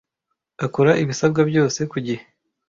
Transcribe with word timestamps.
akora 0.65 0.91
ibisabwa 1.03 1.41
byose 1.49 1.79
kugihe 1.91 2.23